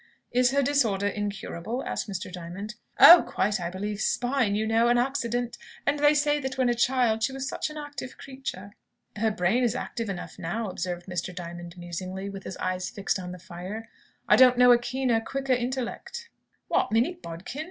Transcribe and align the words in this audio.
"Is 0.31 0.49
her 0.49 0.63
disorder 0.63 1.05
incurable?" 1.07 1.83
asked 1.85 2.09
Mr. 2.09 2.33
Diamond. 2.33 2.73
"Oh, 2.99 3.23
quite, 3.27 3.61
I 3.61 3.69
believe. 3.69 4.01
Spine, 4.01 4.55
you 4.55 4.65
know. 4.65 4.87
An 4.87 4.97
accident. 4.97 5.59
And 5.85 5.99
they 5.99 6.15
say 6.15 6.39
that 6.39 6.57
when 6.57 6.69
a 6.69 6.73
child 6.73 7.21
she 7.21 7.31
was 7.31 7.47
such 7.47 7.69
an 7.69 7.77
active 7.77 8.17
creature." 8.17 8.73
"Her 9.15 9.29
brain 9.29 9.61
is 9.63 9.75
active 9.75 10.09
enough 10.09 10.39
now," 10.39 10.71
observed 10.71 11.05
Mr. 11.05 11.35
Diamond 11.35 11.75
musingly, 11.77 12.31
with 12.31 12.45
his 12.45 12.57
eyes 12.57 12.89
fixed 12.89 13.19
on 13.19 13.31
the 13.31 13.37
fire. 13.37 13.89
"I 14.27 14.35
don't 14.37 14.57
know 14.57 14.71
a 14.71 14.79
keener, 14.79 15.21
quicker 15.21 15.53
intellect." 15.53 16.29
"What, 16.67 16.91
Minnie 16.91 17.19
Bodkin?" 17.21 17.59